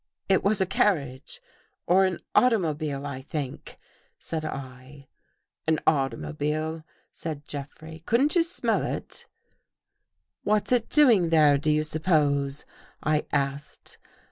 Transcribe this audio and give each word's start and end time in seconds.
"It 0.33 0.43
was 0.43 0.59
a 0.59 0.65
carriage 0.65 1.39
or 1.85 2.05
an 2.05 2.21
automobile, 2.33 3.05
I 3.05 3.21
think," 3.21 3.77
said 4.17 4.43
I." 4.43 5.09
An 5.67 5.79
automobile," 5.85 6.83
said 7.11 7.45
Jeffrey." 7.45 8.01
Couldn't 8.07 8.33
you 8.35 8.41
smell 8.41 8.81
it?" 8.81 9.27
''What's 10.43 10.71
it 10.71 10.89
doing 10.89 11.29
there, 11.29 11.59
do 11.59 11.69
you 11.71 11.83
suppose?" 11.83 12.65
I 13.03 13.27
asked. 13.31 13.99